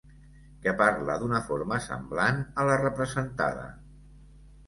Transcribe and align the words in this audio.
Que 0.61 0.71
parla 0.79 1.17
d'una 1.23 1.41
forma 1.49 1.77
semblant 1.89 2.41
a 2.63 2.67
la 2.69 2.79
representada. 2.85 3.67